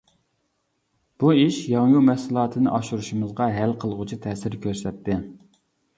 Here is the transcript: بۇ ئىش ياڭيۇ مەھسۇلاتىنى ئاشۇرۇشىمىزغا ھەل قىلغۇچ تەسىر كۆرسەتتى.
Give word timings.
بۇ 1.23 1.33
ئىش 1.41 1.59
ياڭيۇ 1.73 2.01
مەھسۇلاتىنى 2.07 2.73
ئاشۇرۇشىمىزغا 2.79 3.51
ھەل 3.59 3.77
قىلغۇچ 3.85 4.15
تەسىر 4.25 4.57
كۆرسەتتى. 4.65 5.19